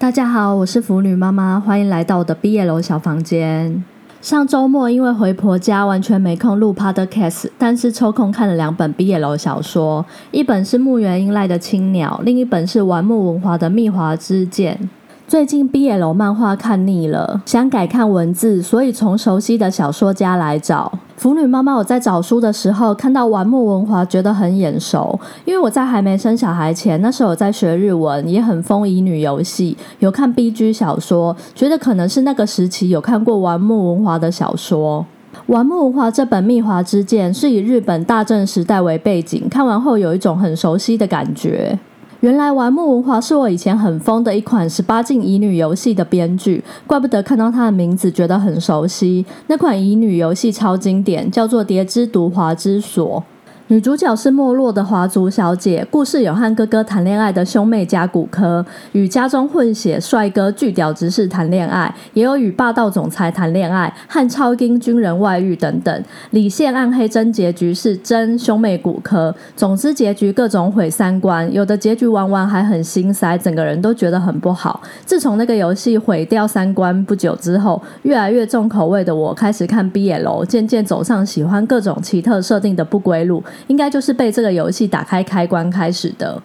[0.00, 3.82] 大家好，我是腐女妈妈，欢迎来到我的毕业楼小房间。
[4.20, 14.78] 上周末因为回婆家，完全没空录 podcast，但是抽空看了两本毕业楼小说，一本是木原英赖的《青鸟》，另一本是丸木文华的《蜜华之剑》。
[15.26, 20.92] 最近毕业楼漫画看腻了，想改看文字，所以从熟悉的小说家来找。
[21.18, 35.04] 腐女妈妈，我在找书的时候看到丸木文华，觉得很眼熟，因为我在还没生小孩前，那时候我在学日文，也很疯乙女游戏，有看 B G 小说，觉得可能是那个时期有看过丸木文华的小说。
[35.46, 41.76] 丸木文华这本《蜜华之剑》是以日本大正时代为背景，看完后有一种很熟悉的感觉。
[42.20, 49.24] 原来玩木文华是我以前很疯的一款十八禁乙女游戏的编剧，怪不得看到他的名字觉得很熟悉。
[49.46, 53.20] 那款乙女游戏超经典，叫做《蝶之毒华之锁》。
[53.68, 66.04] 女主角是没落的华族小姐，故事有和哥哥谈恋爱的兄妹家骨科，与家中混血帅哥巨屌执事谈恋爱，也有与霸道总裁谈恋爱，和超英军人外遇等等。
[66.30, 74.80] 李现暗黑真结局是真兄妹骨科，总之结局各种毁三观，有的结局玩完还很心塞，整个人都觉得很不好。
[75.04, 83.44] 自从那个游戏毁掉三观不久之后，越来越重口味的我开始看 BL，渐渐走上喜欢各种奇特设定的不归路。
[83.66, 86.40] 应该就是被这个游戏打开开关开始的。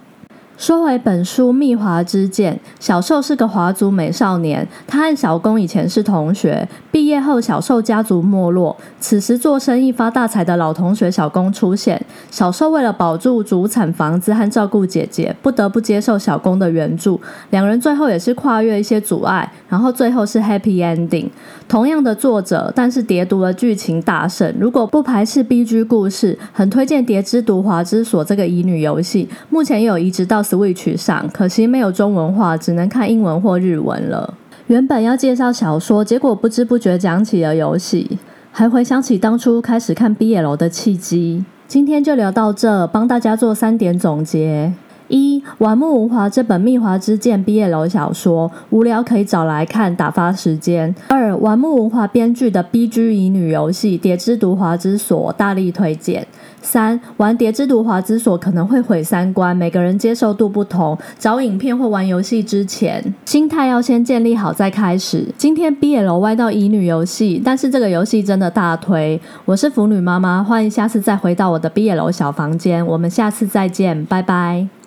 [0.55, 6.67] 说回本书《蜜华之剑》，小寿是个华族美少年，他和小公以前是同学。
[6.91, 11.99] 毕业后，小寿家族没落，此时做生意发大财的老同学小公出现。
[12.29, 17.19] 小寿为了保住祖产房子和照顾姐姐，不得不接受小公的援助。
[17.49, 21.27] 两人最后也是跨越一些阻碍，然后最后是 happy ending。
[21.67, 24.53] 同样的作者，但是叠读了剧情大胜。
[24.59, 29.27] 如果不排斥 B G 故事，很推荐《蝶之读华之所》这个乙女游戏。
[29.49, 34.33] 目前有移植到 Switch 上，可惜没有中文化，只能看英文或日文了。
[34.67, 38.19] 原本要介绍小说，结果不知不觉讲起了游戏，
[38.51, 41.43] 还回想起当初开始看 BL 的契机。
[41.67, 44.71] 今天就聊到这，帮大家做三点总结。
[45.13, 50.93] 一玩木文华这本《蜜华之剑》毕业楼小说，无聊可以找来看打发时间。
[51.09, 56.25] 二玩木文华编剧的 B G 乙女游戏《蝶之毒华之所》，大力推荐。
[56.63, 60.97] 三玩《蝶之毒华之所》可能会毁三观，每个人接受度不同。
[61.19, 65.27] 找影片或玩游戏之前，心态要先建立好再开始。
[65.37, 69.21] 今天 B L 歪到乙女游戏，但是这个游戏真的大推。
[69.45, 74.82] 我是腐女妈妈，欢迎下次再回到我的 B L 小房间，我们下次再见，拜拜。